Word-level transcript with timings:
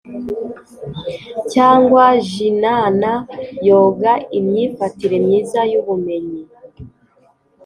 cyangwa 1.53 2.03
jnana 2.29 3.11
yoga, 3.67 4.11
imyifatire 4.37 5.15
myiza 5.25 5.59
y’ubumenyi 5.71 6.41